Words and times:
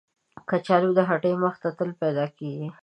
کچالو 0.49 0.89
د 0.97 0.99
هټۍ 1.09 1.33
مخ 1.43 1.55
ته 1.63 1.69
تل 1.77 1.89
پیدا 2.01 2.25
کېږي 2.37 2.67